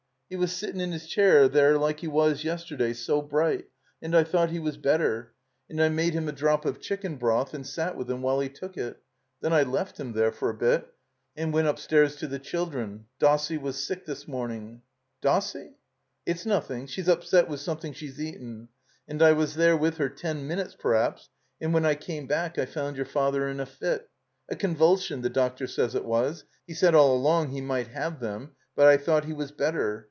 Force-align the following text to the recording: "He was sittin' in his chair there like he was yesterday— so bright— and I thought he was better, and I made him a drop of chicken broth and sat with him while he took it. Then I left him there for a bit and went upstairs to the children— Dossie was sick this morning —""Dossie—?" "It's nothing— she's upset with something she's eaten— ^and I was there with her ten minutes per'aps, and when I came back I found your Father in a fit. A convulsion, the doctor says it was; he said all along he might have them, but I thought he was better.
"He 0.29 0.37
was 0.37 0.53
sittin' 0.53 0.79
in 0.79 0.93
his 0.93 1.07
chair 1.07 1.49
there 1.49 1.77
like 1.77 1.99
he 1.99 2.07
was 2.07 2.45
yesterday— 2.45 2.93
so 2.93 3.21
bright— 3.21 3.67
and 4.01 4.15
I 4.15 4.23
thought 4.23 4.49
he 4.49 4.59
was 4.59 4.77
better, 4.77 5.33
and 5.69 5.83
I 5.83 5.89
made 5.89 6.13
him 6.13 6.29
a 6.29 6.31
drop 6.31 6.63
of 6.63 6.79
chicken 6.79 7.17
broth 7.17 7.53
and 7.53 7.67
sat 7.67 7.97
with 7.97 8.09
him 8.09 8.21
while 8.21 8.39
he 8.39 8.47
took 8.47 8.77
it. 8.77 9.01
Then 9.41 9.51
I 9.51 9.63
left 9.63 9.99
him 9.99 10.13
there 10.13 10.31
for 10.31 10.49
a 10.49 10.53
bit 10.53 10.87
and 11.35 11.51
went 11.51 11.67
upstairs 11.67 12.15
to 12.15 12.27
the 12.29 12.39
children— 12.39 13.07
Dossie 13.19 13.57
was 13.59 13.83
sick 13.83 14.05
this 14.05 14.25
morning 14.25 14.83
—""Dossie—?" 15.21 15.73
"It's 16.25 16.45
nothing— 16.45 16.87
she's 16.87 17.09
upset 17.09 17.49
with 17.49 17.59
something 17.59 17.91
she's 17.91 18.21
eaten— 18.21 18.69
^and 19.09 19.21
I 19.21 19.33
was 19.33 19.55
there 19.55 19.75
with 19.75 19.97
her 19.97 20.07
ten 20.07 20.47
minutes 20.47 20.77
per'aps, 20.79 21.27
and 21.59 21.73
when 21.73 21.85
I 21.85 21.95
came 21.95 22.25
back 22.25 22.57
I 22.57 22.65
found 22.65 22.95
your 22.95 23.05
Father 23.05 23.49
in 23.49 23.59
a 23.59 23.65
fit. 23.65 24.09
A 24.47 24.55
convulsion, 24.55 25.23
the 25.23 25.29
doctor 25.29 25.67
says 25.67 25.93
it 25.93 26.05
was; 26.05 26.45
he 26.65 26.73
said 26.73 26.95
all 26.95 27.13
along 27.13 27.49
he 27.49 27.59
might 27.59 27.87
have 27.89 28.21
them, 28.21 28.51
but 28.77 28.87
I 28.87 28.95
thought 28.95 29.25
he 29.25 29.33
was 29.33 29.51
better. 29.51 29.97